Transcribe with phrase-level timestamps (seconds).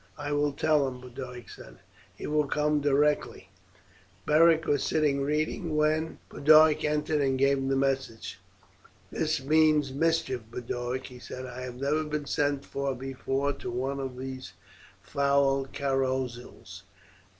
[0.17, 1.77] "I will tell him," Boduoc said.
[2.15, 3.49] "He will come directly."
[4.25, 8.39] Beric was sitting reading when Boduoc entered and gave the message.
[9.11, 11.45] "This means mischief, Boduoc," he said.
[11.45, 14.53] "I have never been sent for before to one of these
[15.03, 16.81] foul carousals.